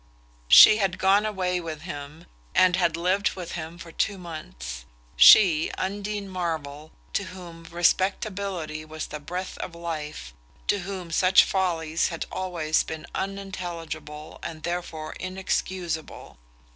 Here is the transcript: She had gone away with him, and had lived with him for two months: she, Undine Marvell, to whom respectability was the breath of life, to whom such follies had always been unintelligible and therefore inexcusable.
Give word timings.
She 0.47 0.77
had 0.77 0.97
gone 0.97 1.27
away 1.27 1.59
with 1.61 1.81
him, 1.83 2.25
and 2.55 2.75
had 2.75 2.97
lived 2.97 3.33
with 3.35 3.51
him 3.51 3.77
for 3.77 3.91
two 3.91 4.17
months: 4.17 4.85
she, 5.15 5.69
Undine 5.77 6.27
Marvell, 6.27 6.89
to 7.13 7.25
whom 7.25 7.65
respectability 7.65 8.83
was 8.83 9.05
the 9.05 9.19
breath 9.19 9.59
of 9.59 9.75
life, 9.75 10.33
to 10.65 10.79
whom 10.79 11.11
such 11.11 11.43
follies 11.43 12.07
had 12.07 12.25
always 12.31 12.81
been 12.81 13.05
unintelligible 13.13 14.39
and 14.41 14.63
therefore 14.63 15.13
inexcusable. 15.19 16.39